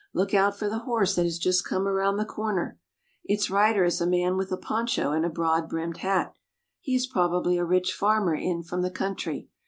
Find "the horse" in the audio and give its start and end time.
0.67-1.13